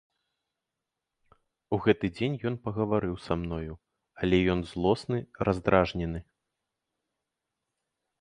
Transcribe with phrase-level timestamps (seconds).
[1.75, 3.73] У гэты дзень ён пагаварыў са мною,
[4.23, 6.19] але ён злосны, раздражнены.